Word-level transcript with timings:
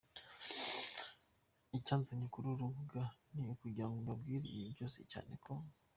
Icyanzanye 1.77 2.25
kuri 2.33 2.45
uru 2.47 2.61
rubuga 2.69 3.01
ni 3.33 3.43
ukugira 3.53 3.85
ngo 3.87 3.97
mbabwire 4.03 4.45
ibi 4.55 4.67
byose 4.73 4.99
cyane 5.11 5.33
ko. 5.43 5.51